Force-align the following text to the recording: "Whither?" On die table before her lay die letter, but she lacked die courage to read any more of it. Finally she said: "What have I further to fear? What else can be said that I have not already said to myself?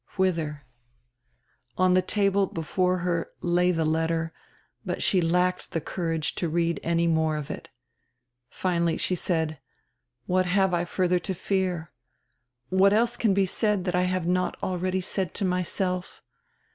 "Whither?" 0.17 0.65
On 1.77 1.93
die 1.93 2.01
table 2.01 2.47
before 2.47 2.97
her 3.05 3.29
lay 3.39 3.71
die 3.71 3.83
letter, 3.83 4.33
but 4.83 5.03
she 5.03 5.21
lacked 5.21 5.69
die 5.69 5.79
courage 5.79 6.33
to 6.41 6.49
read 6.49 6.79
any 6.81 7.05
more 7.05 7.37
of 7.37 7.51
it. 7.51 7.69
Finally 8.49 8.97
she 8.97 9.13
said: 9.13 9.59
"What 10.25 10.47
have 10.47 10.73
I 10.73 10.85
further 10.85 11.19
to 11.19 11.35
fear? 11.35 11.91
What 12.69 12.93
else 12.93 13.15
can 13.15 13.35
be 13.35 13.45
said 13.45 13.83
that 13.85 13.93
I 13.93 14.05
have 14.05 14.25
not 14.25 14.57
already 14.63 15.01
said 15.01 15.35
to 15.35 15.45
myself? 15.45 16.23